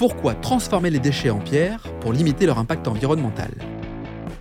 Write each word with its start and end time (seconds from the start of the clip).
Pourquoi 0.00 0.32
transformer 0.32 0.88
les 0.88 0.98
déchets 0.98 1.28
en 1.28 1.40
pierre 1.40 1.82
pour 2.00 2.14
limiter 2.14 2.46
leur 2.46 2.56
impact 2.56 2.88
environnemental 2.88 3.50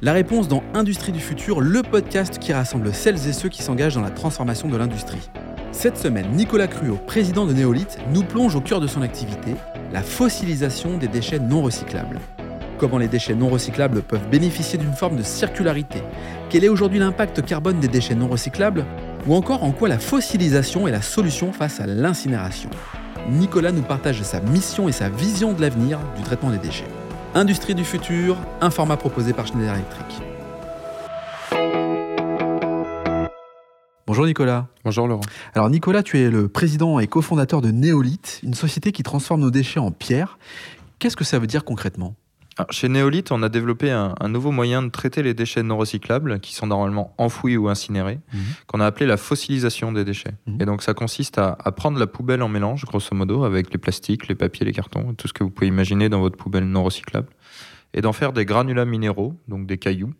La 0.02 0.14
réponse 0.14 0.48
dans 0.48 0.64
Industrie 0.74 1.12
du 1.12 1.20
futur, 1.20 1.60
le 1.60 1.84
podcast 1.84 2.40
qui 2.40 2.54
rassemble 2.54 2.94
celles 2.94 3.28
et 3.28 3.34
ceux 3.34 3.50
qui 3.50 3.62
s'engagent 3.62 3.96
dans 3.96 4.02
la 4.02 4.10
transformation 4.10 4.70
de 4.70 4.78
l'industrie. 4.78 5.30
Cette 5.74 5.98
semaine, 5.98 6.32
Nicolas 6.32 6.68
Cruot, 6.68 6.96
président 7.06 7.46
de 7.46 7.52
Néolith, 7.52 7.98
nous 8.14 8.24
plonge 8.24 8.56
au 8.56 8.62
cœur 8.62 8.80
de 8.80 8.88
son 8.88 9.02
activité, 9.02 9.54
la 9.92 10.02
fossilisation 10.02 10.98
des 10.98 11.10
déchets 11.10 11.40
non 11.40 11.62
recyclables. 11.62 12.22
Comment 12.78 12.98
les 12.98 13.10
déchets 13.10 13.36
non 13.36 13.50
recyclables 13.50 14.02
peuvent 14.02 14.30
bénéficier 14.30 14.80
d'une 14.80 14.94
forme 14.94 15.18
de 15.18 15.24
circularité? 15.24 16.02
Quel 16.50 16.64
est 16.64 16.70
aujourd'hui 16.70 17.00
l'impact 17.00 17.46
carbone 17.46 17.82
des 17.82 17.90
déchets 17.90 18.16
non 18.16 18.30
recyclables? 18.30 18.86
Ou 19.28 19.36
encore 19.36 19.66
en 19.66 19.74
quoi 19.74 19.90
la 19.90 20.00
fossilisation 20.00 20.88
est 20.88 20.92
la 20.92 21.02
solution 21.02 21.52
face 21.52 21.82
à 21.82 21.86
l'incinération? 21.86 22.70
Nicolas 23.30 23.72
nous 23.72 23.84
partage 23.84 24.22
sa 24.24 24.42
mission 24.42 24.90
et 24.90 24.92
sa 24.92 25.10
vision 25.10 25.54
de 25.54 25.62
l'avenir 25.62 26.00
du 26.18 26.24
traitement 26.24 26.50
des 26.50 26.58
déchets. 26.58 26.88
Industrie 27.36 27.76
du 27.76 27.86
futur, 27.86 28.36
un 28.60 28.72
format 28.72 28.98
proposé 28.98 29.34
par 29.34 29.46
Schneider 29.46 29.76
Electric. 29.76 30.06
Bonjour 34.08 34.26
Nicolas. 34.26 34.68
Bonjour 34.84 35.08
Laurent. 35.08 35.22
Alors 35.54 35.70
Nicolas, 35.70 36.02
tu 36.02 36.18
es 36.20 36.32
le 36.32 36.48
président 36.48 37.00
et 37.00 37.06
cofondateur 37.06 37.62
de 37.62 37.70
Néolith, 37.70 38.40
une 38.42 38.56
société 38.56 38.92
qui 38.92 39.04
transforme 39.04 39.42
nos 39.42 39.52
déchets 39.52 39.80
en 39.80 39.92
pierre. 39.92 40.40
Qu'est-ce 40.98 41.16
que 41.16 41.24
ça 41.24 41.38
veut 41.38 41.48
dire 41.48 41.64
concrètement? 41.64 42.16
Chez 42.70 42.90
Néolith, 42.90 43.32
on 43.32 43.42
a 43.44 43.50
développé 43.50 43.92
un, 43.92 44.16
nouveau 44.28 44.52
moyen 44.52 44.82
de 44.84 44.90
traiter 44.90 45.24
les 45.24 45.34
déchets 45.34 45.64
non 45.64 45.78
recyclables 45.78 46.40
qui 46.40 46.54
sont 46.54 46.68
normalement 46.68 47.14
enfouis 47.18 47.58
ou 47.58 47.70
incinérés, 47.70 48.20
mhm. 48.34 48.40
qu'on 48.68 48.80
a 48.80 48.86
appelé 48.86 49.06
la 49.06 49.18
fossilisation 49.18 49.92
des 49.92 50.06
déchets. 50.06 50.34
Mhm. 50.48 50.62
Et 50.62 50.66
donc 50.66 50.84
ça 50.84 50.94
consiste 50.94 51.38
à, 51.38 51.58
à, 51.64 51.72
prendre 51.72 52.00
la 52.00 52.08
poubelle 52.08 52.42
en 52.42 52.50
mélange, 52.50 52.86
grosso 52.86 53.16
modo, 53.16 53.44
avec 53.44 53.72
les 53.72 53.78
plastiques, 53.78 54.28
les 54.28 54.36
papiers, 54.36 54.66
les 54.66 54.74
cartons, 54.74 55.14
tout 55.14 55.28
ce 55.28 55.34
que 55.34 55.44
vous 55.44 55.50
pouvez 55.50 55.68
imaginer 55.68 56.10
dans 56.10 56.20
votre 56.20 56.38
poubelle 56.38 56.66
non 56.66 56.84
recyclable, 56.84 57.30
et 57.94 58.02
d'en 58.02 58.14
faire 58.14 58.34
des 58.34 58.46
granulats 58.46 58.86
minéraux, 58.86 59.36
donc 59.48 59.66
des 59.66 59.78
cailloux, 59.78 60.14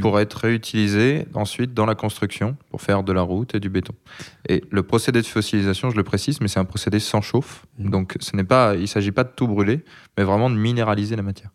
pour 0.00 0.20
être 0.20 0.34
réutilisé 0.34 1.26
ensuite 1.34 1.74
dans 1.74 1.86
la 1.86 1.94
construction 1.94 2.56
pour 2.70 2.80
faire 2.80 3.02
de 3.02 3.12
la 3.12 3.22
route 3.22 3.54
et 3.54 3.60
du 3.60 3.68
béton. 3.68 3.94
Et 4.48 4.62
le 4.70 4.82
procédé 4.82 5.20
de 5.20 5.26
fossilisation, 5.26 5.90
je 5.90 5.96
le 5.96 6.04
précise, 6.04 6.40
mais 6.40 6.48
c'est 6.48 6.60
un 6.60 6.64
procédé 6.64 7.00
sans 7.00 7.20
chauffe. 7.20 7.66
Mmh. 7.78 7.90
Donc 7.90 8.16
ce 8.20 8.36
n'est 8.36 8.44
pas, 8.44 8.74
il 8.74 8.82
ne 8.82 8.86
s'agit 8.86 9.12
pas 9.12 9.24
de 9.24 9.32
tout 9.34 9.46
brûler, 9.46 9.84
mais 10.16 10.24
vraiment 10.24 10.50
de 10.50 10.56
minéraliser 10.56 11.16
la 11.16 11.22
matière. 11.22 11.50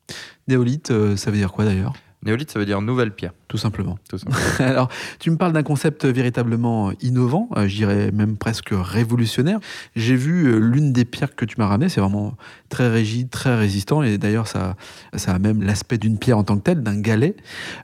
Néolithe, 0.48 0.92
euh, 0.92 1.16
ça 1.16 1.32
veut 1.32 1.38
dire 1.38 1.52
quoi 1.52 1.66
d'ailleurs? 1.66 1.94
Néolithe, 2.26 2.52
ça 2.52 2.60
veut 2.60 2.66
dire 2.66 2.82
nouvelle 2.82 3.12
pierre. 3.12 3.34
Tout 3.48 3.58
simplement. 3.58 3.98
Alors, 4.60 4.90
tu 5.20 5.30
me 5.30 5.38
parles 5.38 5.54
d'un 5.54 5.64
concept 5.64 6.06
véritablement 6.06 6.92
innovant, 7.02 7.50
euh, 7.56 7.68
je 7.68 7.76
dirais 7.76 8.12
même 8.12 8.38
presque 8.38 8.70
révolutionnaire. 8.72 9.60
J'ai 9.96 10.16
vu 10.16 10.46
euh, 10.46 10.58
l'une 10.58 10.94
des 10.94 11.06
pierres 11.06 11.36
que 11.36 11.46
tu 11.46 11.56
m'as 11.58 11.68
ramenées, 11.68 11.90
c'est 11.90 12.02
vraiment 12.02 12.36
très 12.70 12.90
rigide, 12.90 13.30
très 13.30 13.56
résistant, 13.56 14.02
et 14.02 14.18
d'ailleurs, 14.18 14.48
ça, 14.48 14.76
ça 15.16 15.34
a 15.34 15.40
même 15.40 15.62
l'aspect 15.62 15.98
d'une 15.98 16.18
pierre 16.18 16.38
en 16.38 16.44
tant 16.44 16.58
que 16.58 16.64
telle, 16.64 16.82
d'un 16.82 17.00
galet. 17.00 17.36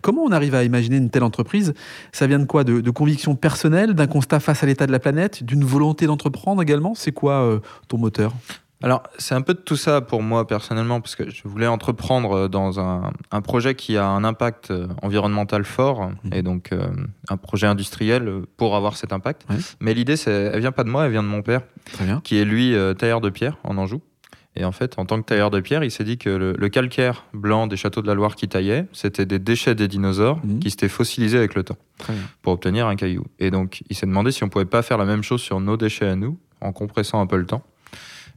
Comment 0.01 0.23
on 0.23 0.31
arrive 0.31 0.55
à 0.55 0.63
imaginer 0.63 0.97
une 0.97 1.09
telle 1.09 1.23
entreprise? 1.23 1.73
Ça 2.11 2.25
vient 2.27 2.39
de 2.39 2.45
quoi? 2.45 2.63
De, 2.63 2.81
de 2.81 2.91
conviction 2.91 3.35
personnelle, 3.35 3.93
d'un 3.93 4.07
constat 4.07 4.39
face 4.39 4.63
à 4.63 4.65
l'état 4.65 4.87
de 4.87 4.91
la 4.91 4.99
planète, 4.99 5.43
d'une 5.43 5.63
volonté 5.63 6.05
d'entreprendre 6.07 6.61
également? 6.61 6.95
C'est 6.95 7.11
quoi 7.11 7.43
euh, 7.43 7.59
ton 7.87 7.97
moteur? 7.97 8.33
Alors, 8.81 9.03
c'est 9.17 9.35
un 9.35 9.41
peu 9.41 9.53
de 9.53 9.59
tout 9.59 9.75
ça 9.75 9.99
pour 9.99 10.23
moi 10.23 10.47
personnellement, 10.47 11.01
parce 11.01 11.15
que 11.15 11.29
je 11.29 11.41
voulais 11.45 11.67
entreprendre 11.67 12.31
euh, 12.31 12.47
dans 12.47 12.79
un, 12.79 13.11
un 13.31 13.41
projet 13.41 13.75
qui 13.75 13.97
a 13.97 14.07
un 14.07 14.23
impact 14.23 14.71
euh, 14.71 14.87
environnemental 15.01 15.65
fort, 15.65 16.09
mmh. 16.09 16.33
et 16.33 16.41
donc 16.43 16.71
euh, 16.71 16.87
un 17.27 17.37
projet 17.37 17.67
industriel 17.67 18.43
pour 18.55 18.77
avoir 18.77 18.95
cet 18.95 19.11
impact. 19.11 19.45
Mais 19.81 19.93
l'idée, 19.93 20.15
elle 20.27 20.59
vient 20.59 20.71
pas 20.71 20.85
de 20.85 20.89
moi, 20.89 21.05
elle 21.05 21.11
vient 21.11 21.23
de 21.23 21.27
mon 21.27 21.41
père, 21.41 21.61
qui 22.23 22.37
est 22.37 22.45
lui 22.45 22.75
tailleur 22.97 23.21
de 23.21 23.29
pierre 23.29 23.57
en 23.63 23.77
Anjou. 23.77 24.01
Et 24.55 24.65
en 24.65 24.71
fait, 24.71 24.97
en 24.97 25.05
tant 25.05 25.21
que 25.21 25.25
tailleur 25.25 25.51
de 25.51 25.59
pierre, 25.59 25.83
il 25.83 25.91
s'est 25.91 26.03
dit 26.03 26.17
que 26.17 26.29
le, 26.29 26.69
calcaire 26.69 27.25
blanc 27.33 27.67
des 27.67 27.77
châteaux 27.77 28.01
de 28.01 28.07
la 28.07 28.13
Loire 28.13 28.35
qu'il 28.35 28.49
taillait, 28.49 28.87
c'était 28.93 29.25
des 29.25 29.39
déchets 29.39 29.75
des 29.75 29.87
dinosaures 29.87 30.39
mmh. 30.43 30.59
qui 30.59 30.69
s'étaient 30.69 30.89
fossilisés 30.89 31.37
avec 31.37 31.55
le 31.55 31.63
temps 31.63 31.77
pour 32.41 32.53
obtenir 32.53 32.87
un 32.87 32.95
caillou. 32.95 33.25
Et 33.39 33.51
donc, 33.51 33.83
il 33.89 33.95
s'est 33.95 34.05
demandé 34.05 34.31
si 34.31 34.43
on 34.43 34.49
pouvait 34.49 34.65
pas 34.65 34.81
faire 34.81 34.97
la 34.97 35.05
même 35.05 35.23
chose 35.23 35.41
sur 35.41 35.59
nos 35.59 35.77
déchets 35.77 36.07
à 36.07 36.15
nous, 36.15 36.39
en 36.61 36.71
compressant 36.71 37.21
un 37.21 37.27
peu 37.27 37.37
le 37.37 37.45
temps. 37.45 37.63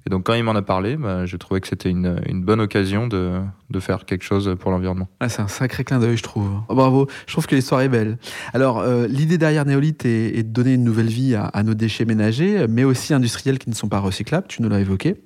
Et 0.07 0.11
donc 0.11 0.25
quand 0.25 0.35
il 0.35 0.43
m'en 0.43 0.55
a 0.55 0.63
parlé, 0.63 0.97
bah, 0.97 1.27
je 1.27 1.37
trouvais 1.37 1.61
que 1.61 1.69
c'était 1.69 1.91
une, 1.91 2.21
une, 2.27 2.43
bonne 2.43 2.61
occasion 2.61 3.07
de, 3.07 3.41
de, 3.71 3.81
faire 3.81 4.05
quelque 4.05 4.25
chose 4.25 4.57
pour 4.59 4.71
l'environnement. 4.71 5.09
Ah, 5.21 5.29
c'est 5.29 5.43
un 5.43 5.49
sacré 5.49 5.85
clin 5.85 6.01
d'œil, 6.01 6.17
je 6.17 6.23
trouve. 6.23 6.51
Oh, 6.69 6.75
bravo, 6.75 7.09
je 7.27 7.33
trouve 7.33 7.47
que 7.47 7.55
l'histoire 7.55 7.81
est 7.83 7.89
belle. 7.89 8.19
Alors 8.53 8.81
euh, 8.81 9.07
l'idée 9.07 9.39
derrière 9.39 9.65
Néolith 9.65 10.05
est, 10.05 10.39
est, 10.39 10.43
de 10.43 10.49
donner 10.49 10.75
une 10.75 10.85
nouvelle 10.85 11.07
vie 11.07 11.35
à, 11.35 11.45
à, 11.45 11.63
nos 11.63 11.75
déchets 11.75 12.05
ménagers, 12.05 12.67
mais 12.69 12.85
aussi 12.85 13.15
industriels 13.15 13.59
qui 13.59 13.71
ne 13.71 13.75
sont 13.75 13.89
pas 13.89 14.01
recyclables, 14.01 14.47
tu 14.49 14.63
nous 14.63 14.69
l'as 14.69 14.81
évoqué. 14.81 15.23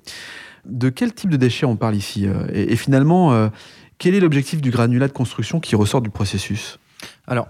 De 0.65 0.89
quel 0.89 1.13
type 1.13 1.29
de 1.29 1.37
déchets 1.37 1.65
on 1.65 1.75
parle 1.75 1.95
ici 1.95 2.27
euh, 2.27 2.45
et, 2.53 2.73
et, 2.73 2.75
finalement, 2.75 3.33
euh, 3.33 3.47
quel 3.97 4.13
est 4.13 4.19
l'objectif 4.19 4.61
du 4.61 4.69
granulat 4.69 5.07
de 5.07 5.13
construction 5.13 5.59
qui 5.59 5.75
ressort 5.75 6.01
du 6.01 6.09
processus? 6.09 6.77
Alors, 7.25 7.47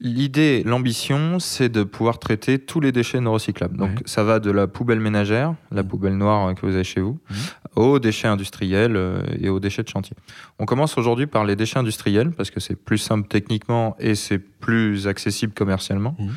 L'idée, 0.00 0.62
l'ambition, 0.64 1.40
c'est 1.40 1.68
de 1.68 1.82
pouvoir 1.82 2.20
traiter 2.20 2.60
tous 2.60 2.78
les 2.78 2.92
déchets 2.92 3.20
non 3.20 3.32
recyclables. 3.32 3.76
Donc 3.76 4.00
ça 4.04 4.22
va 4.22 4.38
de 4.38 4.50
la 4.52 4.68
poubelle 4.68 5.00
ménagère, 5.00 5.54
la 5.72 5.82
mmh. 5.82 5.88
poubelle 5.88 6.16
noire 6.16 6.54
que 6.54 6.64
vous 6.64 6.74
avez 6.74 6.84
chez 6.84 7.00
vous, 7.00 7.18
mmh. 7.28 7.34
aux 7.80 7.98
déchets 7.98 8.28
industriels 8.28 8.94
euh, 8.94 9.22
et 9.40 9.48
aux 9.48 9.58
déchets 9.58 9.82
de 9.82 9.88
chantier. 9.88 10.16
On 10.60 10.66
commence 10.66 10.96
aujourd'hui 10.98 11.26
par 11.26 11.44
les 11.44 11.56
déchets 11.56 11.80
industriels 11.80 12.30
parce 12.30 12.52
que 12.52 12.60
c'est 12.60 12.76
plus 12.76 12.98
simple 12.98 13.26
techniquement 13.26 13.96
et 13.98 14.14
c'est 14.14 14.38
plus 14.38 15.08
accessible 15.08 15.52
commercialement. 15.52 16.14
Mmh. 16.16 16.28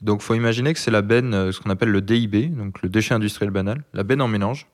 Donc 0.00 0.22
faut 0.22 0.34
imaginer 0.34 0.72
que 0.72 0.78
c'est 0.78 0.90
la 0.90 1.02
benne, 1.02 1.34
euh, 1.34 1.52
ce 1.52 1.60
qu'on 1.60 1.68
appelle 1.68 1.90
le 1.90 2.00
DIB, 2.00 2.56
donc 2.56 2.80
le 2.80 2.88
déchet 2.88 3.12
industriel 3.12 3.50
banal, 3.50 3.82
la 3.92 4.02
benne 4.02 4.22
en 4.22 4.28
mélange 4.28 4.66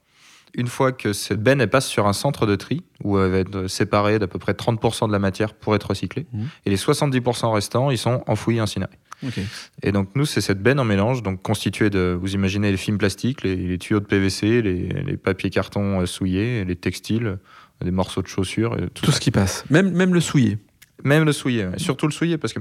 une 0.57 0.67
fois 0.67 0.91
que 0.91 1.13
cette 1.13 1.43
benne 1.43 1.61
elle 1.61 1.71
passe 1.71 1.87
sur 1.87 2.07
un 2.07 2.13
centre 2.13 2.47
de 2.47 2.57
tri, 2.57 2.83
où 3.05 3.19
elle 3.19 3.31
va 3.31 3.39
être 3.39 3.67
séparée 3.69 4.19
d'à 4.19 4.27
peu 4.27 4.39
près 4.39 4.53
30% 4.53 5.07
de 5.07 5.13
la 5.13 5.19
matière 5.19 5.55
pour 5.55 5.75
être 5.77 5.89
recyclée, 5.89 6.27
mmh. 6.33 6.45
et 6.65 6.71
les 6.71 6.77
70% 6.77 7.53
restants, 7.53 7.91
ils 7.91 7.99
sont 7.99 8.25
enfouis 8.27 8.57
et 8.57 8.61
incinérés. 8.61 8.99
Et 9.83 9.93
donc 9.93 10.11
nous, 10.15 10.27
c'est 10.27 10.41
cette 10.41 10.63
benne 10.63 10.81
en 10.81 10.85
mélange, 10.85 11.23
donc 11.23 11.43
constituée 11.43 11.91
de, 11.91 12.19
vous 12.21 12.35
imaginez 12.35 12.71
les 12.71 12.77
films 12.77 12.99
plastiques, 12.99 13.43
les, 13.43 13.79
tuyaux 13.79 14.01
de 14.01 14.07
PVC, 14.07 14.63
les, 14.63 15.17
papiers 15.17 15.51
cartons 15.51 16.01
euh, 16.01 16.07
souillés, 16.07 16.65
les 16.65 16.77
textiles, 16.77 17.39
des 17.85 17.91
morceaux 17.91 18.23
de 18.23 18.27
chaussures. 18.27 18.77
tout, 18.95 19.13
ce 19.13 19.21
qui 19.21 19.31
passe, 19.31 19.65
même, 19.71 19.91
même 19.91 20.15
le 20.15 20.21
souillé. 20.21 20.59
Même 21.05 21.25
le 21.25 21.33
souillé, 21.33 21.69
surtout 21.77 22.07
le 22.07 22.13
souillé, 22.13 22.39
parce 22.39 22.55
que 22.55 22.61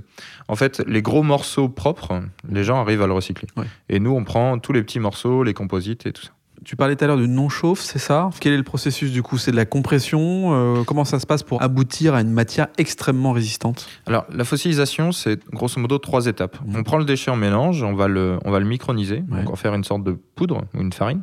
en 0.50 0.58
fait, 0.58 0.84
les 0.88 1.02
gros 1.02 1.24
morceaux 1.24 1.70
propres, 1.70 2.22
les 2.50 2.66
gens 2.66 2.82
arrivent 2.82 3.02
à 3.02 3.08
le 3.08 3.14
recycler. 3.14 3.48
Et 3.88 4.00
nous, 4.00 4.12
on 4.12 4.26
prend 4.26 4.60
tous 4.60 4.74
les 4.74 4.84
petits 4.84 5.00
morceaux, 5.00 5.44
les 5.44 5.54
composites 5.54 6.06
et 6.06 6.12
tout 6.12 6.24
ça. 6.24 6.35
Tu 6.66 6.76
parlais 6.76 6.96
tout 6.96 7.04
à 7.04 7.08
l'heure 7.08 7.18
de 7.18 7.28
non-chauffe, 7.28 7.80
c'est 7.80 8.00
ça? 8.00 8.32
Quel 8.40 8.54
est 8.54 8.58
le 8.58 8.64
processus 8.64 9.12
du 9.12 9.22
coup? 9.22 9.38
C'est 9.38 9.52
de 9.52 9.56
la 9.56 9.66
compression 9.66 10.80
euh, 10.80 10.84
Comment 10.84 11.06
ça 11.06 11.20
se 11.20 11.28
passe 11.28 11.44
pour 11.44 11.62
aboutir 11.62 12.16
à 12.16 12.22
une 12.22 12.32
matière 12.32 12.70
extrêmement 12.80 13.34
résistante? 13.34 13.88
Alors, 14.08 14.26
la 14.34 14.44
fossilisation, 14.44 15.12
c'est 15.12 15.48
grosso 15.52 15.80
modo 15.80 16.00
trois 16.00 16.26
étapes. 16.26 16.58
Mmh. 16.66 16.76
On 16.76 16.84
prend 16.84 16.98
le 16.98 17.06
déchet 17.06 17.30
en 17.30 17.36
mélange, 17.36 17.84
on 17.84 17.94
va 17.94 18.08
le, 18.08 18.40
on 18.46 18.52
va 18.52 18.60
le 18.60 18.66
microniser, 18.66 19.20
donc 19.20 19.52
en 19.52 19.56
faire 19.56 19.76
une 19.76 19.84
sorte 19.84 20.04
de 20.04 20.14
poudre 20.14 20.64
ou 20.74 20.82
une 20.82 20.92
farine. 20.92 21.22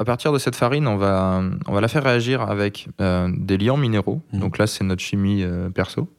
À 0.00 0.04
partir 0.04 0.32
de 0.32 0.38
cette 0.38 0.56
farine, 0.56 0.88
on 0.88 0.96
va, 0.96 1.40
on 1.66 1.72
va 1.72 1.80
la 1.80 1.88
faire 1.88 2.02
réagir 2.02 2.42
avec 2.42 2.88
euh, 3.00 3.30
des 3.36 3.58
liants 3.58 3.76
minéraux. 3.76 4.22
Mmh. 4.32 4.40
Donc 4.40 4.58
là, 4.58 4.66
c'est 4.66 4.82
notre 4.82 5.02
chimie 5.02 5.44
euh, 5.44 5.70
perso. 5.70 6.12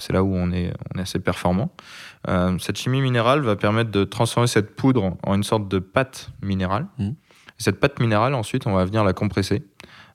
C'est 0.00 0.12
là 0.12 0.24
où 0.24 0.34
on 0.34 0.50
est, 0.50 0.72
on 0.92 0.98
est 0.98 1.02
assez 1.02 1.20
performant. 1.20 1.70
cette 2.58 2.78
chimie 2.78 3.00
minérale 3.00 3.42
va 3.42 3.54
permettre 3.54 3.92
de 3.92 4.02
transformer 4.02 4.48
cette 4.48 4.74
poudre 4.74 5.16
en 5.22 5.34
une 5.36 5.44
sorte 5.44 5.68
de 5.68 5.78
pâte 5.78 6.30
minérale. 6.42 6.86
Mmh. 6.98 7.10
Cette 7.58 7.80
pâte 7.80 8.00
minérale, 8.00 8.34
ensuite, 8.34 8.66
on 8.66 8.74
va 8.74 8.84
venir 8.84 9.04
la 9.04 9.12
compresser 9.12 9.62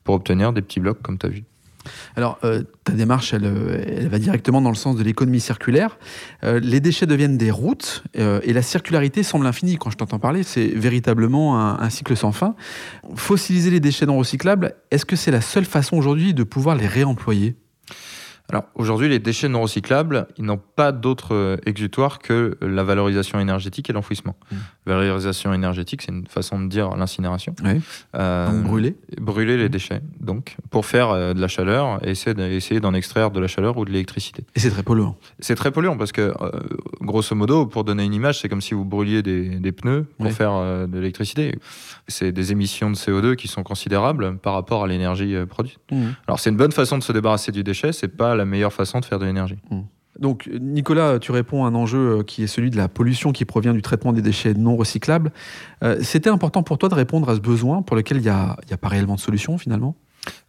pour 0.04 0.14
obtenir 0.14 0.52
des 0.52 0.62
petits 0.62 0.80
blocs 0.80 1.00
comme 1.02 1.18
tu 1.18 1.26
as 1.26 1.30
vu. 1.30 1.44
Alors, 2.16 2.38
euh, 2.44 2.62
ta 2.84 2.92
démarche, 2.92 3.34
euh, 3.34 3.82
elle, 3.86 4.08
va 4.08 4.18
directement 4.18 4.60
dans 4.60 4.70
le 4.70 4.76
sens 4.76 4.96
de 4.96 5.02
l'économie 5.02 5.40
circulaire. 5.40 5.98
Euh, 6.44 6.60
les 6.60 6.80
déchets 6.80 7.06
deviennent 7.06 7.38
des 7.38 7.50
routes 7.50 8.04
et 8.14 8.52
la 8.52 8.62
circularité 8.62 9.22
semble 9.22 9.46
infinie. 9.46 9.76
Quand 9.76 9.90
je 9.90 9.96
t'entends 9.96 10.18
parler, 10.18 10.42
c'est 10.42 10.66
véritablement 10.66 11.58
un, 11.58 11.78
un, 11.80 11.90
cycle 11.90 12.16
sans 12.16 12.32
fin. 12.32 12.54
Fossiliser 13.14 13.70
les 13.70 13.80
déchets 13.80 14.06
non 14.06 14.18
recyclables, 14.18 14.74
est-ce 14.90 15.04
que 15.04 15.16
c'est 15.16 15.30
la 15.30 15.40
seule 15.40 15.64
façon 15.64 15.96
aujourd'hui 15.96 16.34
de 16.34 16.44
pouvoir 16.44 16.76
les 16.76 16.86
réemployer? 16.86 17.56
Alors 18.50 18.64
aujourd'hui, 18.74 19.08
les 19.08 19.18
déchets 19.18 19.48
non 19.48 19.62
recyclables, 19.62 20.26
ils 20.36 20.44
n'ont 20.44 20.58
pas 20.58 20.92
d'autre 20.92 21.58
exutoire 21.64 22.18
que 22.18 22.58
la 22.60 22.84
valorisation 22.84 23.40
énergétique 23.40 23.88
et 23.88 23.92
l'enfouissement. 23.92 24.36
Mmh. 24.50 24.56
Valorisation 24.84 25.54
énergétique, 25.54 26.02
c'est 26.02 26.10
une 26.10 26.26
façon 26.26 26.60
de 26.60 26.68
dire 26.68 26.96
l'incinération. 26.96 27.54
Euh, 28.14 28.62
brûler 28.62 28.96
Brûler 29.20 29.56
les 29.56 29.68
déchets, 29.68 30.00
donc, 30.20 30.56
pour 30.70 30.86
faire 30.86 31.10
euh, 31.10 31.34
de 31.34 31.40
la 31.40 31.48
chaleur 31.48 32.04
et 32.06 32.10
essayer 32.10 32.80
d'en 32.80 32.94
extraire 32.94 33.30
de 33.30 33.38
la 33.38 33.46
chaleur 33.46 33.76
ou 33.76 33.84
de 33.84 33.90
l'électricité. 33.90 34.44
Et 34.56 34.60
c'est 34.60 34.70
très 34.70 34.82
polluant 34.82 35.16
C'est 35.38 35.54
très 35.54 35.70
polluant 35.70 35.96
parce 35.96 36.12
que, 36.12 36.34
grosso 37.00 37.34
modo, 37.36 37.66
pour 37.66 37.84
donner 37.84 38.04
une 38.04 38.14
image, 38.14 38.40
c'est 38.40 38.48
comme 38.48 38.60
si 38.60 38.74
vous 38.74 38.84
brûliez 38.84 39.22
des, 39.22 39.72
pneus 39.72 40.06
pour 40.18 40.32
faire 40.32 40.88
de 40.88 40.98
l'électricité. 40.98 41.58
C'est 42.08 42.32
des 42.32 42.52
émissions 42.52 42.90
de 42.90 42.96
CO2 42.96 43.36
qui 43.36 43.48
sont 43.48 43.62
considérables 43.62 44.36
par 44.38 44.54
rapport 44.54 44.84
à 44.84 44.86
l'énergie 44.86 45.36
produite. 45.48 45.78
Mmh. 45.90 46.06
Alors 46.26 46.40
c'est 46.40 46.50
une 46.50 46.56
bonne 46.56 46.72
façon 46.72 46.98
de 46.98 47.02
se 47.02 47.12
débarrasser 47.12 47.52
du 47.52 47.62
déchet, 47.62 47.92
c'est 47.92 48.08
pas 48.08 48.34
la 48.34 48.44
meilleure 48.44 48.72
façon 48.72 49.00
de 49.00 49.04
faire 49.04 49.18
de 49.18 49.24
l'énergie. 49.24 49.58
Hmm. 49.70 49.82
Donc, 50.18 50.48
Nicolas, 50.60 51.18
tu 51.18 51.32
réponds 51.32 51.64
à 51.64 51.68
un 51.68 51.74
enjeu 51.74 52.18
euh, 52.18 52.22
qui 52.22 52.42
est 52.42 52.46
celui 52.46 52.70
de 52.70 52.76
la 52.76 52.88
pollution 52.88 53.32
qui 53.32 53.44
provient 53.44 53.72
du 53.72 53.82
traitement 53.82 54.12
des 54.12 54.20
déchets 54.20 54.54
non 54.54 54.76
recyclables. 54.76 55.32
Euh, 55.82 55.98
c'était 56.02 56.30
important 56.30 56.62
pour 56.62 56.76
toi 56.78 56.88
de 56.88 56.94
répondre 56.94 57.28
à 57.30 57.34
ce 57.34 57.40
besoin 57.40 57.82
pour 57.82 57.96
lequel 57.96 58.18
il 58.18 58.22
n'y 58.22 58.28
a, 58.28 58.56
pas 58.80 58.88
réellement 58.88 59.14
de 59.14 59.20
solution 59.20 59.56
finalement? 59.56 59.96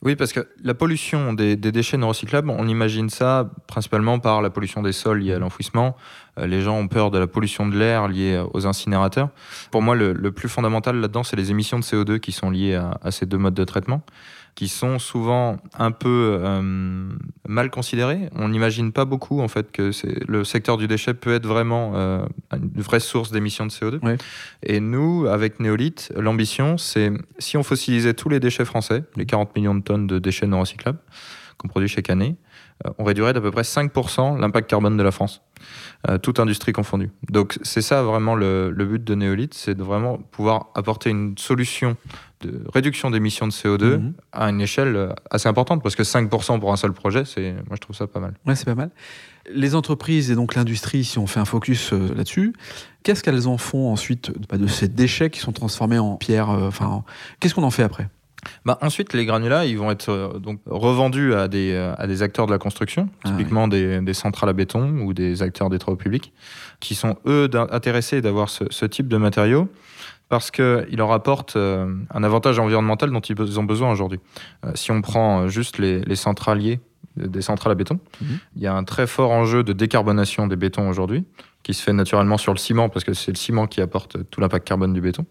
Oui, 0.04 0.16
parce 0.16 0.34
que 0.34 0.48
la 0.62 0.76
pollution 0.76 1.34
des, 1.34 1.56
déchets 1.56 1.98
non 1.98 2.10
recyclables, 2.10 2.50
on 2.50 2.68
imagine 2.68 3.10
ça 3.10 3.50
principalement 3.66 4.20
par 4.20 4.42
la 4.42 4.52
pollution 4.52 4.84
des 4.84 4.92
sols 4.92 5.20
liée 5.20 5.34
à 5.34 5.40
l'enfouissement. 5.40 5.96
Euh, 6.38 6.46
les 6.46 6.62
gens 6.62 6.78
ont 6.78 6.88
peur 6.88 7.10
de 7.10 7.18
la 7.18 7.26
pollution 7.26 7.68
de 7.68 7.76
l'air 7.76 8.08
liée 8.08 8.44
aux 8.54 8.68
incinérateurs. 8.68 9.30
Pour 9.72 9.82
moi, 9.82 9.96
le, 9.96 10.32
plus 10.32 10.50
fondamental 10.50 10.98
là-dedans, 10.98 11.24
c'est 11.24 11.38
les 11.38 11.52
émissions 11.52 11.80
de 11.80 11.84
CO2 11.84 12.20
qui 12.20 12.34
sont 12.34 12.52
liées 12.52 12.76
à 12.76 13.12
ces 13.12 13.26
deux 13.26 13.38
modes 13.38 13.56
de 13.56 13.64
traitement 13.64 14.04
qui 14.56 14.68
sont 14.68 15.00
souvent 15.00 15.58
un 15.78 15.92
peu 15.92 16.38
euh, 16.42 16.62
mal 17.48 17.70
considérés. 17.72 18.30
On 18.36 18.50
n'imagine 18.50 18.92
pas 18.92 19.06
beaucoup 19.06 19.42
en 19.42 19.48
fait 19.48 19.72
que 19.72 19.92
le 20.28 20.44
secteur 20.44 20.78
du 20.78 20.88
déchet 20.88 21.14
peut 21.14 21.34
être 21.34 21.48
vraiment 21.48 21.94
euh, 21.96 22.26
une 22.52 22.82
vraie 22.82 23.00
source 23.00 23.32
d'émissions 23.32 23.66
de 23.66 23.72
CO2. 23.72 24.18
Et 24.64 24.80
nous, 24.80 25.26
avec 25.28 25.60
Néolith, 25.60 26.14
l'ambition, 26.16 26.78
c'est 26.78 27.12
si 27.40 27.58
on 27.58 27.64
fossilisait 27.64 28.14
tous 28.14 28.30
les 28.30 28.40
déchets 28.40 28.66
français, 28.66 29.04
les 29.16 29.26
40 29.26 29.56
millions 29.56 29.76
de 29.76 29.82
tonnes 29.82 30.08
de 30.08 30.20
déchets 30.20 30.48
non 30.48 30.60
recyclables 30.60 31.00
qu'on 31.58 31.68
produit 31.68 31.88
chaque 31.88 32.10
année, 32.10 32.36
euh, 32.86 32.90
on 32.98 33.04
réduirait 33.04 33.34
d'à 33.34 33.42
peu 33.42 33.52
près 33.52 33.62
5% 33.62 34.40
l'impact 34.40 34.70
carbone 34.70 34.98
de 34.98 35.04
la 35.04 35.12
France, 35.12 35.42
toute 36.22 36.40
industrie 36.40 36.74
confondue. 36.74 37.12
Donc 37.30 37.58
c'est 37.62 37.82
ça 37.82 38.04
vraiment 38.04 38.36
le, 38.36 38.70
le 38.72 38.86
but 38.86 39.04
de 39.04 39.16
Néolith, 39.16 39.54
c'est 39.54 39.76
de 39.76 39.84
vraiment 39.84 40.18
pouvoir 40.18 40.68
apporter 40.76 41.10
une 41.10 41.38
solution 41.38 41.96
de 42.44 42.64
réduction 42.74 43.10
d'émissions 43.10 43.48
de 43.48 43.52
CO2 43.52 43.98
mhm. 43.98 44.14
à 44.32 44.50
une 44.50 44.62
échelle 44.62 44.96
euh, 44.96 45.14
assez 45.30 45.48
importante, 45.48 45.82
parce 45.82 45.96
que 45.96 46.04
5% 46.04 46.60
pour 46.60 46.72
un 46.72 46.78
seul 46.78 46.94
projet, 46.94 47.26
c'est, 47.26 47.54
moi 47.54 47.76
je 47.76 47.80
trouve 47.80 47.96
ça 47.96 48.08
pas 48.08 48.20
mal. 48.20 48.34
Ouais, 48.46 48.56
c'est 48.56 48.66
pas 48.66 48.76
mal. 48.76 48.92
Les 49.52 49.76
entreprises 49.76 50.32
et 50.32 50.36
donc 50.36 50.56
l'industrie, 50.56 51.04
si 51.04 51.20
on 51.20 51.28
fait 51.28 51.40
un 51.40 51.46
focus 51.46 51.94
euh, 51.94 52.14
là-dessus, 52.16 52.54
qu'est-ce 53.04 53.24
qu'elles 53.24 53.48
en 53.48 53.58
font 53.58 53.92
ensuite 53.92 54.32
bah, 54.50 54.58
de 54.58 54.68
ces 54.68 54.88
déchets 54.88 55.30
qui 55.30 55.40
sont 55.40 55.52
transformés 55.52 56.00
en 56.00 56.16
pierre 56.16 56.50
euh, 56.50 56.70
qu'est-ce 57.40 57.54
qu'on 57.54 57.64
en 57.64 57.72
fait 57.72 57.84
après? 57.84 58.08
Bah, 58.66 58.78
ensuite, 58.82 59.14
les 59.14 59.26
granulats, 59.26 59.66
ils 59.66 59.78
vont 59.78 59.92
être 59.92 60.40
donc 60.40 60.60
revendus 60.66 61.34
à 61.34 61.48
des, 61.48 61.76
à 61.76 62.08
des 62.08 62.22
acteurs 62.22 62.46
de 62.46 62.52
la 62.52 62.58
construction, 62.58 63.10
ah 63.24 63.30
typiquement 63.30 63.68
des, 63.68 64.02
des, 64.02 64.14
centrales 64.14 64.50
à 64.50 64.54
béton 64.54 65.00
ou 65.00 65.14
des 65.14 65.42
acteurs 65.42 65.70
des 65.70 65.80
travaux 65.80 65.98
publics, 65.98 66.34
qui 66.80 66.96
sont 66.96 67.18
eux 67.26 67.50
intéressés 67.72 68.22
d'avoir 68.22 68.50
ce, 68.50 68.66
ce, 68.70 68.86
type 68.86 69.08
de 69.08 69.18
matériaux 69.18 69.70
parce 70.30 70.50
qu'il 70.50 70.98
leur 70.98 71.12
apporte 71.12 71.56
euh, 71.58 71.94
un 72.12 72.24
avantage 72.24 72.58
environnemental 72.58 73.12
dont 73.12 73.20
ils 73.20 73.60
ont 73.60 73.64
besoin 73.64 73.92
aujourd'hui. 73.92 74.20
Euh, 74.66 74.72
si 74.74 74.92
on 74.92 75.02
prend 75.02 75.48
juste 75.48 75.78
les, 75.78 76.00
les 76.02 76.16
centraliers 76.16 76.80
des 77.16 77.44
centrales 77.44 77.72
à 77.72 77.76
béton, 77.76 78.00
mhm. 78.22 78.40
il 78.56 78.62
y 78.64 78.68
a 78.68 78.74
un 78.74 78.84
très 78.84 79.06
fort 79.06 79.30
enjeu 79.30 79.64
de 79.64 79.74
décarbonation 79.74 80.48
des 80.48 80.56
bétons 80.56 80.90
aujourd'hui, 80.90 81.26
qui 81.62 81.76
se 81.76 81.84
fait 81.84 81.94
naturellement 81.94 82.38
sur 82.38 82.52
le 82.52 82.58
ciment, 82.58 82.90
parce 82.90 83.06
que 83.06 83.14
c'est 83.14 83.32
le 83.32 83.38
ciment 83.38 83.68
qui 83.68 83.82
apporte 83.82 84.18
tout 84.32 84.42
l'impact 84.42 84.68
carbone 84.68 84.94
du 84.94 85.02
béton. 85.02 85.26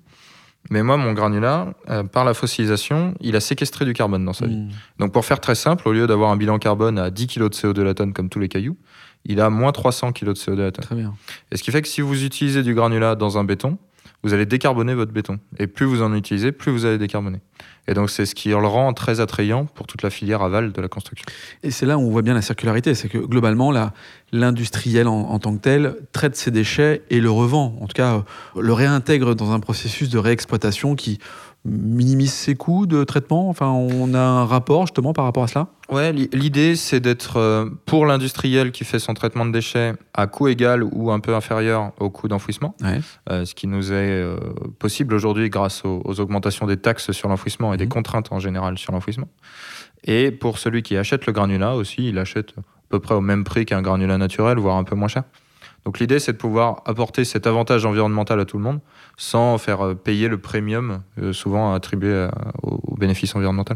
Mais 0.70 0.82
moi, 0.82 0.96
mon 0.96 1.12
granulat, 1.12 1.74
euh, 1.90 2.04
par 2.04 2.24
la 2.24 2.34
fossilisation, 2.34 3.14
il 3.20 3.36
a 3.36 3.40
séquestré 3.40 3.84
du 3.84 3.92
carbone 3.92 4.24
dans 4.24 4.32
sa 4.32 4.46
vie. 4.46 4.56
Mhm. 4.56 4.70
Donc 5.00 5.12
pour 5.12 5.24
faire 5.24 5.40
très 5.40 5.54
simple, 5.54 5.88
au 5.88 5.92
lieu 5.92 6.06
d'avoir 6.06 6.30
un 6.30 6.36
bilan 6.36 6.58
carbone 6.58 6.98
à 6.98 7.10
10 7.10 7.26
kg 7.26 7.48
de 7.48 7.54
CO2 7.54 7.82
la 7.82 7.94
tonne 7.94 8.12
comme 8.12 8.28
tous 8.28 8.38
les 8.38 8.48
cailloux, 8.48 8.76
il 9.24 9.40
a 9.40 9.50
moins 9.50 9.72
300 9.72 10.12
kg 10.12 10.26
de 10.26 10.34
CO2 10.34 10.56
la 10.56 10.72
tonne. 10.72 10.84
Très 10.84 10.96
bien. 10.96 11.14
Et 11.50 11.56
ce 11.56 11.62
qui 11.62 11.70
fait 11.70 11.82
que 11.82 11.88
si 11.88 12.00
vous 12.00 12.24
utilisez 12.24 12.62
du 12.62 12.74
granulat 12.74 13.16
dans 13.16 13.38
un 13.38 13.44
béton, 13.44 13.78
vous 14.22 14.32
allez 14.34 14.46
décarboner 14.46 14.94
votre 14.94 15.12
béton. 15.12 15.38
Et 15.58 15.66
plus 15.66 15.86
vous 15.86 16.02
en 16.02 16.14
utilisez, 16.14 16.52
plus 16.52 16.70
vous 16.70 16.84
allez 16.86 16.98
décarboner. 16.98 17.40
Et 17.88 17.94
donc 17.94 18.10
c'est 18.10 18.26
ce 18.26 18.34
qui 18.34 18.50
le 18.50 18.56
rend 18.56 18.92
très 18.92 19.20
attrayant 19.20 19.64
pour 19.64 19.86
toute 19.86 20.02
la 20.02 20.10
filière 20.10 20.42
aval 20.42 20.72
de 20.72 20.80
la 20.80 20.88
construction. 20.88 21.24
Et 21.62 21.70
c'est 21.70 21.86
là 21.86 21.98
où 21.98 22.02
on 22.02 22.10
voit 22.10 22.22
bien 22.22 22.34
la 22.34 22.42
circularité, 22.42 22.94
c'est 22.94 23.08
que 23.08 23.18
globalement, 23.18 23.72
l'industriel 24.32 25.08
en, 25.08 25.30
en, 25.30 25.38
tant 25.40 25.56
que 25.56 25.60
tel 25.60 25.96
traite 26.12 26.36
ses 26.36 26.52
déchets 26.52 27.02
et 27.10 27.20
le 27.20 27.30
revend, 27.30 27.76
en 27.80 27.86
tout 27.86 27.94
cas 27.94 28.14
euh, 28.14 28.60
le 28.60 28.72
réintègre 28.72 29.34
dans 29.34 29.50
un 29.50 29.60
processus 29.60 30.10
de 30.10 30.18
réexploitation 30.18 30.94
qui 30.94 31.18
minimise 31.64 32.32
ses 32.32 32.54
coûts 32.54 32.86
de 32.86 33.04
traitement? 33.04 33.48
Enfin, 33.48 33.68
on 33.68 34.14
a 34.14 34.20
un 34.20 34.44
rapport 34.44 34.82
justement 34.86 35.12
par 35.12 35.24
rapport 35.24 35.44
à 35.44 35.46
cela? 35.46 35.68
Ouais, 35.90 36.12
l'idée 36.12 36.74
c'est 36.74 37.00
d'être 37.00 37.36
euh, 37.36 37.68
pour 37.86 38.06
l'industriel 38.06 38.72
qui 38.72 38.84
fait 38.84 38.98
son 38.98 39.14
traitement 39.14 39.44
de 39.44 39.52
déchets 39.52 39.92
à 40.14 40.26
coût 40.26 40.48
égal 40.48 40.82
ou 40.82 41.10
un 41.10 41.20
peu 41.20 41.34
inférieur 41.34 41.92
au 42.00 42.10
coût 42.10 42.28
d'enfouissement, 42.28 42.74
euh, 43.30 43.44
ce 43.44 43.54
qui 43.54 43.66
nous 43.66 43.92
est 43.92 44.10
euh, 44.10 44.36
possible 44.78 45.14
aujourd'hui 45.14 45.50
grâce 45.50 45.84
aux, 45.84 46.20
augmentations 46.20 46.66
des 46.66 46.76
taxes 46.76 47.12
sur 47.12 47.28
l'enfouissement 47.28 47.74
et 47.74 47.76
des 47.76 47.84
mhm. 47.84 47.90
contraintes 47.90 48.32
en 48.32 48.38
général 48.38 48.78
sur 48.78 48.92
l'enfouissement. 48.92 49.28
Et 50.04 50.30
pour 50.30 50.58
celui 50.58 50.82
qui 50.82 50.96
achète 50.96 51.26
le 51.26 51.32
granulat 51.32 51.74
aussi, 51.74 52.08
il 52.08 52.18
achète 52.18 52.50
à 52.58 52.62
peu 52.88 52.98
près 52.98 53.14
au 53.14 53.20
même 53.20 53.44
prix 53.44 53.66
qu'un 53.66 53.82
granulat 53.82 54.18
naturel, 54.18 54.58
voire 54.58 54.76
un 54.76 54.84
peu 54.84 54.96
moins 54.96 55.08
cher. 55.08 55.24
Donc 55.84 55.98
l'idée, 55.98 56.18
c'est 56.18 56.32
de 56.32 56.38
pouvoir 56.38 56.82
apporter 56.86 57.24
cet 57.24 57.46
avantage 57.46 57.84
environnemental 57.84 58.38
à 58.40 58.44
tout 58.44 58.56
le 58.56 58.62
monde 58.62 58.80
sans 59.16 59.58
faire 59.58 59.84
euh, 59.84 59.94
payer 59.94 60.28
le 60.28 60.38
premium 60.38 61.02
euh, 61.20 61.32
souvent 61.32 61.74
attribué 61.74 62.28
aux 62.62 62.96
bénéfices 62.96 63.34
environnementaux. 63.34 63.74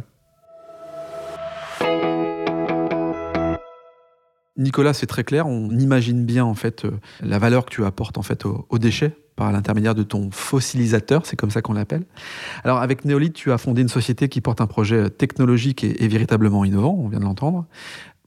Nicolas, 4.56 4.94
c'est 4.94 5.06
très 5.06 5.24
clair. 5.24 5.46
On 5.46 5.70
imagine 5.70 6.24
bien 6.24 6.44
en 6.44 6.54
fait 6.54 6.84
euh, 6.84 6.92
la 7.20 7.38
valeur 7.38 7.66
que 7.66 7.70
tu 7.70 7.84
apportes 7.84 8.18
en 8.18 8.22
fait 8.22 8.44
aux, 8.46 8.78
déchets 8.78 9.16
par 9.36 9.52
l'intermédiaire 9.52 9.94
de 9.94 10.02
ton 10.02 10.30
fossilisateur, 10.30 11.26
c'est 11.26 11.36
comme 11.36 11.50
ça 11.50 11.60
qu'on 11.60 11.74
l'appelle. 11.74 12.04
Alors 12.64 12.78
avec 12.78 13.04
Néolith, 13.04 13.34
tu 13.34 13.52
as 13.52 13.58
fondé 13.58 13.82
une 13.82 13.88
société 13.88 14.30
qui 14.30 14.40
porte 14.40 14.62
un 14.62 14.66
projet 14.66 15.10
technologique 15.10 15.84
et, 15.84 16.02
et 16.02 16.08
véritablement 16.08 16.64
innovant, 16.64 16.96
on 16.98 17.08
vient 17.08 17.18
de 17.18 17.24
l'entendre. 17.24 17.66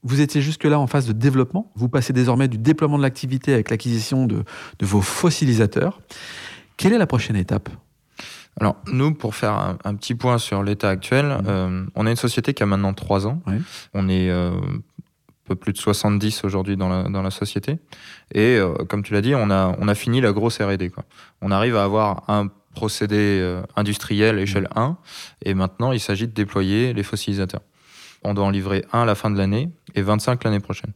Vous 0.02 0.20
étiez 0.20 0.40
jusque-là 0.40 0.78
en 0.78 0.86
phase 0.86 1.06
de 1.06 1.12
développement. 1.12 1.70
Vous 1.74 1.88
passez 1.88 2.12
désormais 2.12 2.48
du 2.48 2.58
déploiement 2.58 2.96
de 2.96 3.02
l'activité 3.02 3.52
avec 3.52 3.70
l'acquisition 3.70 4.26
de, 4.26 4.44
vos 4.80 5.02
fossilisateurs. 5.02 6.00
Quelle 6.76 6.92
est 6.92 6.98
la 6.98 7.06
prochaine 7.06 7.36
étape? 7.36 7.68
Alors, 8.58 8.76
nous, 8.86 9.14
pour 9.14 9.34
faire 9.34 9.76
un, 9.84 9.94
petit 9.94 10.14
point 10.14 10.38
sur 10.38 10.62
l'état 10.62 10.88
actuel, 10.88 11.26
mmh. 11.26 11.42
euh, 11.46 11.84
on 11.94 12.06
est 12.06 12.10
une 12.10 12.16
société 12.16 12.54
qui 12.54 12.62
a 12.62 12.66
maintenant 12.66 12.94
trois 12.94 13.26
ans. 13.26 13.42
On 13.94 14.08
est 14.08 14.30
euh, 14.30 14.50
un 14.50 14.80
peu 15.44 15.54
plus 15.54 15.72
de 15.72 15.78
70 15.78 16.44
aujourd'hui 16.44 16.76
dans 16.76 16.88
la, 16.88 17.30
société. 17.30 17.78
Et 18.32 18.56
euh, 18.56 18.72
comme 18.88 19.02
tu 19.02 19.12
l'as 19.12 19.22
dit, 19.22 19.34
on 19.34 19.50
a, 19.50 19.76
on 19.78 19.88
a 19.88 19.94
fini 19.94 20.20
la 20.20 20.32
grosse 20.32 20.60
RD. 20.60 20.90
On 21.42 21.50
arrive 21.50 21.76
à 21.76 21.84
avoir 21.84 22.24
un 22.28 22.48
procédé 22.74 23.60
industriel 23.76 24.38
échelle 24.38 24.68
1. 24.74 24.88
Mmh. 24.88 24.96
Et 25.44 25.54
maintenant, 25.54 25.92
il 25.92 26.00
s'agit 26.00 26.26
de 26.26 26.32
déployer 26.32 26.92
les 26.92 27.02
fossilisateurs. 27.02 27.62
On 28.22 28.34
doit 28.34 28.44
en 28.44 28.50
livrer 28.50 28.84
un 28.92 29.02
à 29.02 29.04
la 29.04 29.14
fin 29.14 29.30
de 29.30 29.38
l'année 29.38 29.70
et 29.94 30.02
25 30.02 30.44
l'année 30.44 30.60
prochaine. 30.60 30.92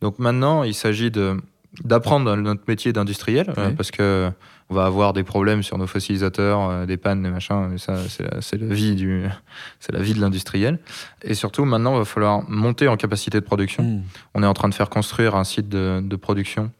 Donc 0.00 0.18
maintenant, 0.18 0.62
il 0.62 0.74
s'agit 0.74 1.10
de 1.10 1.36
d'apprendre 1.84 2.36
notre 2.36 2.62
métier 2.68 2.92
d'industriel 2.92 3.52
euh, 3.56 3.70
parce 3.70 3.90
que 3.90 4.30
on 4.68 4.74
va 4.74 4.84
avoir 4.84 5.12
des 5.12 5.22
problèmes 5.22 5.62
sur 5.62 5.76
nos 5.78 5.86
fossilisateurs, 5.86 6.70
euh, 6.70 6.86
des 6.86 6.96
pannes, 6.96 7.22
des 7.22 7.30
machins. 7.30 7.76
ça, 7.78 7.96
c'est 8.40 8.58
la, 8.58 8.74
vie 8.74 8.94
du, 8.94 9.24
c'est 9.80 9.92
la 9.92 10.00
vie 10.00 10.14
de 10.14 10.20
l'industriel. 10.20 10.78
Et 11.22 11.34
surtout, 11.34 11.64
maintenant, 11.64 11.94
il 11.94 11.98
va 11.98 12.04
falloir 12.04 12.42
monter 12.48 12.88
en 12.88 12.96
capacité 12.96 13.38
de 13.38 13.44
production. 13.44 13.82
Hmm. 13.82 14.02
On 14.34 14.42
est 14.42 14.46
en 14.46 14.54
train 14.54 14.68
de 14.68 14.74
faire 14.74 14.88
construire 14.88 15.34
un 15.34 15.44
site 15.44 15.68
de, 15.68 16.00
de 16.02 16.16
production 16.16 16.70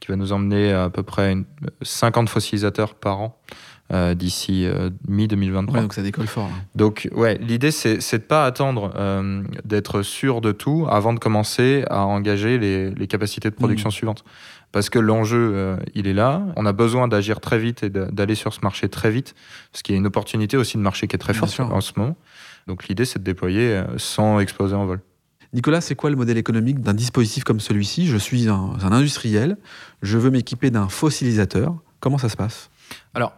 qui 0.00 0.08
va 0.08 0.16
nous 0.16 0.32
emmener 0.32 0.72
à, 0.72 0.84
à 0.84 0.90
peu 0.90 1.02
près 1.02 1.36
50 1.82 2.28
fossilisateurs 2.28 2.94
par 2.94 3.20
an. 3.20 3.38
Euh, 3.92 4.14
d'ici 4.14 4.64
euh, 4.64 4.88
mi-2023. 5.06 5.82
donc 5.82 5.92
ça 5.92 6.00
décolle 6.00 6.26
fort. 6.26 6.48
Donc 6.74 7.10
ouais, 7.12 7.36
l'idée 7.36 7.70
c'est 7.70 7.98
de 7.98 8.16
ne 8.16 8.18
pas 8.26 8.46
attendre 8.46 8.90
euh, 8.96 9.42
d'être 9.66 10.00
sûr 10.00 10.40
de 10.40 10.50
tout 10.52 10.86
avant 10.88 11.12
de 11.12 11.18
commencer 11.18 11.84
à 11.90 12.06
engager 12.06 12.56
les, 12.56 13.06
capacités 13.06 13.50
de 13.50 13.54
production 13.54 13.90
mmh. 13.90 13.92
suivantes. 13.92 14.24
Parce 14.70 14.88
que 14.88 14.98
l'enjeu, 14.98 15.76
il 15.94 16.06
est 16.06 16.14
là. 16.14 16.42
On 16.56 16.64
a 16.64 16.72
besoin 16.72 17.06
d'agir 17.06 17.40
très 17.40 17.58
vite 17.58 17.82
et 17.82 17.90
d'aller 17.90 18.34
sur 18.34 18.54
ce 18.54 18.60
marché 18.62 18.88
très 18.88 19.10
vite, 19.10 19.34
parce 19.70 19.82
qu'il 19.82 19.94
y 19.94 19.96
a 19.96 19.98
une 19.98 20.06
opportunité 20.06 20.56
aussi 20.56 20.78
de 20.78 20.82
marché 20.82 21.06
qui 21.06 21.14
est 21.14 21.18
très 21.18 21.34
forte 21.34 21.60
en 21.60 21.82
ce 21.82 21.92
moment. 21.96 22.16
Donc 22.66 22.88
l'idée, 22.88 23.04
c'est 23.04 23.18
de 23.18 23.24
déployer 23.24 23.82
sans 23.98 24.40
exploser 24.40 24.74
en 24.74 24.86
vol. 24.86 25.00
Nicolas, 25.52 25.82
c'est 25.82 25.94
quoi 25.94 26.08
le 26.08 26.16
modèle 26.16 26.38
économique 26.38 26.80
d'un 26.80 26.94
dispositif 26.94 27.44
comme 27.44 27.60
celui-ci? 27.60 28.06
Je 28.06 28.16
suis 28.16 28.48
un, 28.48 28.70
un 28.82 28.92
industriel, 28.92 29.58
je 30.00 30.16
veux 30.16 30.30
m'équiper 30.30 30.70
d'un 30.70 30.88
fossilisateur. 30.88 31.76
Comment 32.00 32.16
ça 32.16 32.30
se 32.30 32.36
passe? 32.38 32.70
Alors, 33.14 33.32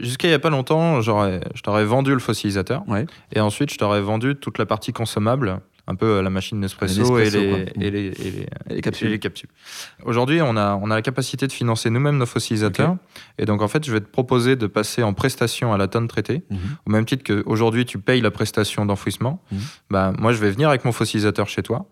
Jusqu'à 0.00 0.28
il 0.28 0.30
n'y 0.30 0.34
a 0.34 0.38
pas 0.38 0.50
longtemps, 0.50 1.00
je 1.00 1.62
t'aurais 1.62 1.84
vendu 1.84 2.12
le 2.12 2.18
fossilisateur. 2.18 2.84
Et 3.32 3.40
ensuite, 3.40 3.72
je 3.72 3.78
t'aurais 3.78 4.00
vendu 4.00 4.34
toute 4.34 4.58
la 4.58 4.66
partie 4.66 4.92
consommable, 4.92 5.60
un 5.86 5.94
peu 5.94 6.20
la 6.20 6.30
machine 6.30 6.58
Nespresso, 6.60 7.18
et, 7.18 7.30
les, 7.30 8.80
capsules. 8.82 9.48
Aujourd'hui, 10.04 10.42
on 10.42 10.56
a, 10.56 10.78
on 10.82 10.90
a 10.90 10.94
la 10.94 11.02
capacité 11.02 11.46
de 11.46 11.52
financer 11.52 11.88
nous-mêmes 11.90 12.18
nos 12.18 12.26
fossilisateurs. 12.26 12.96
Et 13.38 13.46
donc, 13.46 13.62
en 13.62 13.68
fait, 13.68 13.86
je 13.86 13.92
vais 13.92 14.00
te 14.00 14.08
proposer 14.08 14.56
de 14.56 14.66
passer 14.66 15.02
en 15.02 15.14
prestation 15.14 15.72
à 15.72 15.78
la 15.78 15.88
tonne 15.88 16.08
traitée. 16.08 16.42
Mhm. 16.50 16.58
Au 16.86 16.90
même 16.90 17.04
titre 17.06 17.24
qu'aujourd'hui, 17.24 17.86
tu 17.86 17.98
payes 17.98 18.20
la 18.20 18.30
prestation 18.30 18.84
d'enfouissement. 18.84 19.42
Bah, 19.90 20.12
moi, 20.18 20.32
je 20.32 20.38
vais 20.38 20.50
venir 20.50 20.68
avec 20.68 20.84
mon 20.84 20.92
fossilisateur 20.92 21.48
chez 21.48 21.62
toi 21.62 21.88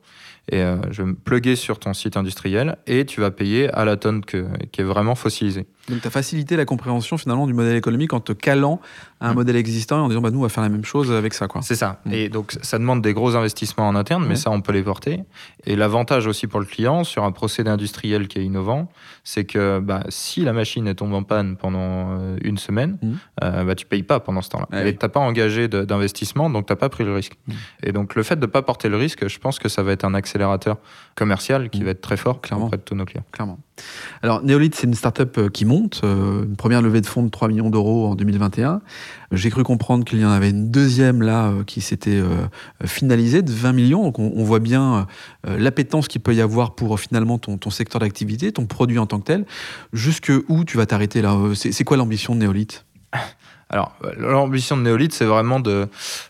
et 0.51 0.61
euh, 0.61 0.77
je 0.91 1.03
vais 1.03 1.09
me 1.09 1.15
pluguer 1.15 1.57
sur 1.57 1.79
ton 1.79 1.95
site 1.95 2.17
industriel 2.17 2.77
et 2.87 3.07
tu 3.07 3.21
vas 3.21 3.31
payer 3.31 3.71
à 3.71 3.85
la 3.85 3.97
tonne 3.97 4.25
que, 4.25 4.47
qui 4.73 4.83
est 4.83 4.85
vraiment 4.85 5.15
fossilisée. 5.15 5.67
Donc 5.89 6.01
tu 6.01 6.07
as 6.07 6.11
facilité 6.11 6.57
la 6.57 6.65
compréhension 6.65 7.19
finalement 7.19 7.47
du 7.47 7.55
modèle 7.55 7.77
économique 7.77 8.13
en 8.13 8.21
te 8.21 8.33
calant 8.33 8.81
à 9.21 9.29
un 9.29 9.33
mm. 9.33 9.35
modèle 9.35 9.57
existant 9.57 9.99
et 9.99 10.01
en 10.01 10.09
disant 10.09 10.21
bah, 10.21 10.31
nous 10.31 10.39
on 10.39 10.43
va 10.43 10.49
faire 10.49 10.63
la 10.63 10.69
même 10.69 10.85
chose 10.85 11.13
avec 11.13 11.35
ça. 11.35 11.47
C'est 11.63 11.75
ça. 11.75 12.01
Mm. 12.05 12.13
Et 12.13 12.29
donc 12.29 12.57
ça 12.63 12.79
demande 12.79 13.03
des 13.03 13.13
gros 13.13 13.37
investissements 13.37 13.89
en 13.89 13.95
interne, 13.95 14.27
mais 14.27 14.37
ça 14.37 14.51
on 14.51 14.61
peut 14.61 14.73
les 14.73 14.83
porter. 14.83 15.23
Et 15.67 15.77
l'avantage 15.77 16.27
aussi 16.27 16.47
pour 16.47 16.61
le 16.61 16.67
client 16.67 17.05
sur 17.05 17.25
un 17.25 17.33
procédé 17.33 17.71
industriel 17.71 18.29
qui 18.29 18.39
est 18.39 18.45
innovant, 18.45 18.91
c'est 19.25 19.45
que 19.45 19.79
bah, 19.81 20.05
si 20.09 20.43
la 20.43 20.53
machine 20.53 20.95
tombe 20.95 21.15
en 21.15 21.23
panne 21.23 21.57
pendant 21.57 22.19
euh, 22.19 22.37
une 22.43 22.59
semaine, 22.59 22.99
mm. 23.03 23.13
euh, 23.45 23.65
bah, 23.65 23.75
tu 23.75 23.87
payes 23.87 24.03
pas 24.03 24.21
pendant 24.21 24.43
ce 24.43 24.51
temps-là. 24.51 24.69
Ah 24.73 24.85
et 24.85 24.97
tu 24.97 25.05
n'as 25.05 25.09
pas 25.09 25.21
engagé 25.21 25.69
d'investissement, 25.69 26.51
donc 26.51 26.67
tu 26.67 26.73
n'as 26.73 26.77
pas 26.77 26.89
pris 26.89 27.05
le 27.05 27.15
risque. 27.15 27.37
Et 27.83 27.93
donc 27.93 28.15
le 28.15 28.23
fait 28.23 28.37
de 28.37 28.43
ne 28.43 28.51
pas 28.51 28.63
porter 28.63 28.89
le 28.89 28.97
risque, 28.97 29.29
je 29.29 29.39
pense 29.39 29.59
que 29.59 29.69
ça 29.69 29.83
va 29.83 29.93
être 29.93 30.05
un 30.05 30.15
accélérateur 30.15 30.79
commercial 31.15 31.71
qui 31.71 31.83
va 31.85 31.91
être 31.91 32.01
très 32.01 32.17
fort 32.17 32.41
Clairement. 32.41 32.67
auprès 32.67 32.79
de 32.79 32.83
tous 32.83 32.95
nos 32.95 33.05
clients. 33.05 33.25
Clairement. 33.33 33.59
Alors, 34.23 34.43
Neolith, 34.43 34.75
c'est 34.75 34.87
une 34.87 34.95
start-up 34.95 35.37
euh, 35.39 35.49
qui 35.49 35.65
monte, 35.65 36.01
euh, 36.05 36.45
une 36.45 36.57
première 36.57 36.81
levée 36.81 37.01
de 37.01 37.07
fonds 37.07 37.23
de 37.23 37.29
3 37.29 37.49
millions 37.49 37.71
d'euros 37.71 38.07
en 38.07 38.15
2021. 38.15 38.81
J'ai 39.33 39.51
cru 39.51 39.65
comprendre 39.65 40.05
qu'il 40.05 40.21
y 40.21 40.25
en 40.25 40.31
avait 40.31 40.51
une 40.51 40.71
deuxième 40.71 41.21
là 41.21 41.49
euh, 41.49 41.65
qui 41.65 41.81
s'était 41.81 42.23
finalisée 42.85 43.43
de 43.43 43.51
20 43.51 43.73
millions. 43.73 44.05
Donc, 44.05 44.19
on, 44.19 44.45
voit 44.45 44.61
bien 44.61 45.07
l'appétence 45.45 46.09
qu'il 46.09 46.21
peut 46.21 46.35
y 46.35 46.41
avoir 46.41 46.75
pour 46.75 46.99
finalement 47.01 47.39
ton, 47.39 47.71
secteur 47.71 48.01
d'activité, 48.01 48.53
ton 48.53 48.67
produit 48.67 48.99
en 48.99 49.07
tant 49.07 49.19
que 49.19 49.25
tel. 49.25 49.45
Jusque 49.93 50.33
où 50.49 50.65
tu 50.65 50.77
vas 50.77 50.87
t'arrêter 50.87 51.23
là? 51.23 51.37
C'est 51.55 51.85
quoi 51.85 51.97
l'ambition 51.97 52.35
de 52.35 52.41
Neolith 52.41 52.85
alors, 53.75 53.93
l'ambition 54.17 54.77
de 54.77 54.83
Néolith, 54.83 55.13
c'est 55.13 55.25
vraiment 55.25 55.59
de, 55.59 55.89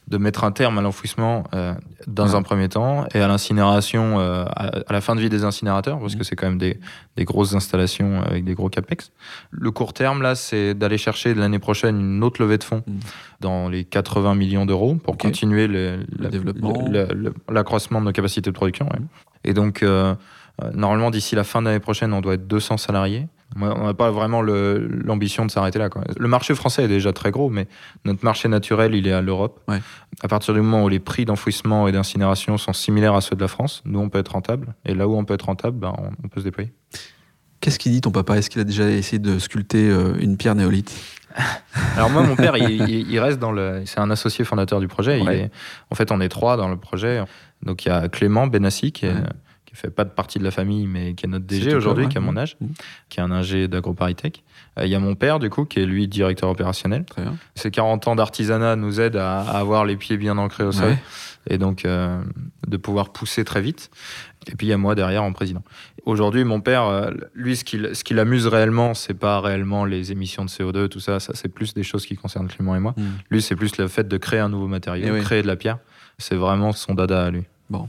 de, 0.08 0.16
mettre 0.16 0.44
un 0.44 0.50
terme 0.50 0.78
à 0.78 0.80
l'enfouissement 0.80 1.44
euh, 1.52 1.74
dans 2.06 2.36
un 2.36 2.42
premier 2.42 2.70
temps 2.70 3.04
et 3.12 3.20
à 3.20 3.28
l'incinération 3.28 4.18
euh, 4.18 4.46
à, 4.56 4.90
la 4.90 5.02
fin 5.02 5.14
de 5.14 5.20
vie 5.20 5.28
des 5.28 5.44
incinérateurs, 5.44 6.00
parce 6.00 6.16
que 6.16 6.24
c'est 6.24 6.36
quand 6.36 6.46
même 6.46 6.56
des, 6.56 6.80
des, 7.16 7.26
grosses 7.26 7.54
installations 7.54 8.22
avec 8.22 8.44
des 8.44 8.54
gros 8.54 8.70
capex. 8.70 9.12
Le 9.50 9.70
court 9.70 9.92
terme, 9.92 10.22
là, 10.22 10.36
c'est 10.36 10.72
d'aller 10.72 10.96
chercher 10.96 11.34
l'année 11.34 11.58
prochaine 11.58 12.00
une 12.00 12.24
autre 12.24 12.40
levée 12.40 12.56
de 12.56 12.64
fonds 12.64 12.82
mmh. 12.86 12.92
dans 13.40 13.68
les 13.68 13.84
80 13.84 14.34
millions 14.36 14.64
d'euros 14.64 14.94
pour 14.94 15.18
continuer 15.18 15.66
le, 15.66 15.98
l'accroissement 17.50 18.00
de 18.00 18.06
nos 18.06 18.12
capacités 18.12 18.50
de 18.50 18.56
production. 18.56 18.88
Et 19.44 19.52
donc, 19.52 19.82
euh, 19.82 20.14
normalement, 20.72 21.10
d'ici 21.10 21.34
la 21.34 21.44
fin 21.44 21.60
de 21.60 21.66
l'année 21.66 21.78
prochaine, 21.78 22.14
on 22.14 22.22
doit 22.22 22.34
être 22.34 22.46
200 22.46 22.78
salariés 22.78 23.26
on 23.60 23.86
n'a 23.86 23.94
pas 23.94 24.10
vraiment 24.10 24.42
l'ambition 24.42 25.46
de 25.46 25.50
s'arrêter 25.50 25.78
là. 25.78 25.88
Le 26.18 26.28
marché 26.28 26.54
français 26.54 26.84
est 26.84 26.88
déjà 26.88 27.12
très 27.12 27.30
gros, 27.30 27.50
mais 27.50 27.68
notre 28.04 28.24
marché 28.24 28.48
naturel, 28.48 28.94
il 28.94 29.06
est 29.06 29.12
à 29.12 29.20
l'Europe. 29.20 29.60
À 30.22 30.28
partir 30.28 30.54
du 30.54 30.60
moment 30.60 30.84
où 30.84 30.88
les 30.88 30.98
prix 30.98 31.24
d'enfouissement 31.24 31.86
et 31.88 31.92
d'incinération 31.92 32.58
sont 32.58 32.72
similaires 32.72 33.14
à 33.14 33.20
ceux 33.20 33.36
de 33.36 33.40
la 33.40 33.48
France, 33.48 33.82
nous, 33.84 34.00
on 34.00 34.08
peut 34.08 34.18
être 34.18 34.32
rentable. 34.32 34.74
Et 34.84 34.94
là 34.94 35.06
où 35.06 35.16
on 35.16 35.24
peut 35.24 35.34
être 35.34 35.46
rentable, 35.46 35.78
ben, 35.78 35.92
on, 36.22 36.28
peut 36.28 36.40
se 36.40 36.44
déployer. 36.44 36.72
Qu'est-ce 37.60 37.78
qu'il 37.78 37.92
dit 37.92 38.00
ton 38.00 38.10
papa? 38.10 38.36
Est-ce 38.36 38.50
qu'il 38.50 38.60
a 38.60 38.64
déjà 38.64 38.90
essayé 38.90 39.18
de 39.18 39.38
sculpter 39.38 39.88
euh, 39.88 40.14
une 40.18 40.36
pierre 40.36 40.54
néolithe 40.54 40.92
Alors 41.96 42.10
moi, 42.10 42.22
mon 42.22 42.36
père, 42.36 42.56
il, 42.56 43.18
reste 43.18 43.38
dans 43.38 43.52
le... 43.52 43.82
C'est 43.86 44.00
un 44.00 44.10
associé 44.10 44.44
fondateur 44.44 44.80
du 44.80 44.88
projet. 44.88 45.20
Il 45.20 45.28
est... 45.28 45.50
En 45.90 45.94
fait, 45.94 46.12
on 46.12 46.20
est 46.20 46.28
trois 46.28 46.56
dans 46.56 46.68
le 46.68 46.76
projet. 46.76 47.22
Donc 47.62 47.84
il 47.84 47.88
y 47.88 47.92
a 47.92 48.08
Clément 48.08 48.46
Benassi, 48.46 48.92
qui 48.92 49.06
est 49.06 49.14
qui 49.74 49.80
fait 49.80 49.90
pas 49.90 50.04
de 50.04 50.10
partie 50.10 50.38
de 50.38 50.44
la 50.44 50.50
famille, 50.50 50.86
mais 50.86 51.14
qui 51.14 51.26
est 51.26 51.28
notre 51.28 51.46
DG 51.46 51.74
aujourd'hui, 51.74 52.08
qui 52.08 52.18
a 52.18 52.20
mon 52.20 52.36
âge, 52.36 52.56
mmh. 52.60 52.66
qui 53.08 53.20
est 53.20 53.22
un 53.22 53.30
ingé 53.30 53.68
d'AgroParisTech. 53.68 54.42
Euh, 54.78 54.86
il 54.86 54.90
y 54.90 54.94
a 54.94 55.00
mon 55.00 55.14
père, 55.14 55.38
du 55.38 55.50
coup, 55.50 55.64
qui 55.64 55.80
est 55.80 55.86
lui 55.86 56.08
directeur 56.08 56.50
opérationnel. 56.50 57.04
Ces 57.54 57.70
40 57.70 58.08
ans 58.08 58.16
d'artisanat 58.16 58.76
nous 58.76 59.00
aident 59.00 59.16
à, 59.16 59.40
avoir 59.40 59.84
les 59.84 59.96
pieds 59.96 60.16
bien 60.16 60.38
ancrés 60.38 60.64
au 60.64 60.72
sol 60.72 60.96
et 61.46 61.58
donc 61.58 61.84
euh, 61.84 62.22
de 62.66 62.76
pouvoir 62.76 63.12
pousser 63.12 63.44
très 63.44 63.60
vite. 63.60 63.90
Et 64.46 64.56
puis 64.56 64.66
il 64.66 64.70
y 64.70 64.72
a 64.72 64.78
moi 64.78 64.94
derrière 64.94 65.22
en 65.22 65.32
président. 65.32 65.62
Aujourd'hui, 66.04 66.44
mon 66.44 66.60
père, 66.60 66.84
euh, 66.84 67.10
lui, 67.34 67.56
ce 67.56 67.64
qui, 67.64 67.80
ce 67.92 68.04
qui 68.04 68.14
l'amuse 68.14 68.46
réellement, 68.46 68.94
c'est 68.94 69.14
pas 69.14 69.40
réellement 69.40 69.84
les 69.84 70.12
émissions 70.12 70.44
de 70.44 70.50
CO2, 70.50 70.88
tout 70.88 71.00
ça. 71.00 71.20
Ça, 71.20 71.32
c'est 71.34 71.48
plus 71.48 71.74
des 71.74 71.82
choses 71.82 72.06
qui 72.06 72.16
concernent 72.16 72.48
Clément 72.48 72.76
et 72.76 72.80
moi. 72.80 72.94
Mmh. 72.96 73.02
Lui, 73.30 73.42
c'est 73.42 73.56
plus 73.56 73.76
le 73.78 73.88
fait 73.88 74.06
de 74.06 74.16
créer 74.16 74.40
un 74.40 74.48
nouveau 74.48 74.68
matériau, 74.68 75.16
créer 75.22 75.42
de 75.42 75.46
la 75.46 75.56
pierre. 75.56 75.78
C'est 76.18 76.36
vraiment 76.36 76.72
son 76.72 76.94
dada 76.94 77.24
à 77.24 77.30
lui. 77.30 77.44
Bon. 77.70 77.88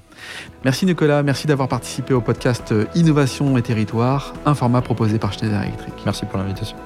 Merci 0.63 0.86
Nicolas, 0.86 1.22
merci 1.22 1.48
d'avoir 1.48 1.67
participé 1.67 2.13
au 2.13 2.22
podcast 2.22 2.72
euh, 2.72 2.86
Innovation 2.96 3.58
et 3.58 3.62
Territoire, 3.62 4.34
un 4.46 4.55
format 4.55 4.82
proposé 4.82 5.20
par 5.20 5.34
Schneider 5.34 5.62
Electric. 5.62 5.94
Merci 6.05 6.25
pour 6.25 6.38
l'invitation. 6.38 6.77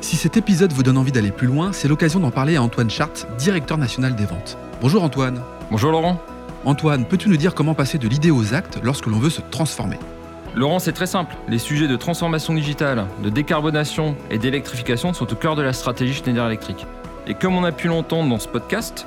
Si 0.00 0.16
cet 0.16 0.36
épisode 0.36 0.72
vous 0.72 0.82
donne 0.82 0.98
envie 0.98 1.12
d'aller 1.12 1.32
plus 1.32 1.48
loin, 1.48 1.72
c'est 1.72 1.88
l'occasion 1.88 2.20
d'en 2.20 2.30
parler 2.30 2.56
à 2.56 2.62
Antoine 2.62 2.90
Chart, 2.90 3.12
directeur 3.38 3.76
national 3.76 4.14
des 4.14 4.24
ventes. 4.24 4.56
Bonjour 4.80 5.02
Antoine. 5.02 5.40
Bonjour 5.70 5.90
Laurent. 5.90 6.20
Antoine, 6.64 7.06
peux-tu 7.06 7.28
nous 7.28 7.36
dire 7.36 7.54
comment 7.54 7.74
passer 7.74 7.98
de 7.98 8.06
l'idée 8.06 8.30
aux 8.30 8.54
actes 8.54 8.78
lorsque 8.84 9.06
l'on 9.06 9.18
veut 9.18 9.30
se 9.30 9.40
transformer? 9.50 9.98
Laurent, 10.54 10.78
c'est 10.78 10.92
très 10.92 11.06
simple. 11.06 11.34
Les 11.48 11.58
sujets 11.58 11.88
de 11.88 11.96
transformation 11.96 12.54
digitale, 12.54 13.06
de 13.22 13.30
décarbonation 13.30 14.14
et 14.30 14.38
d'électrification 14.38 15.12
sont 15.12 15.32
au 15.32 15.36
cœur 15.36 15.56
de 15.56 15.62
la 15.62 15.72
stratégie 15.72 16.14
Schneider 16.14 16.46
Electric. 16.46 16.86
Et 17.26 17.34
comme 17.34 17.56
on 17.56 17.64
a 17.64 17.72
pu 17.72 17.88
l'entendre 17.88 18.28
dans 18.28 18.38
ce 18.38 18.48
podcast, 18.48 19.06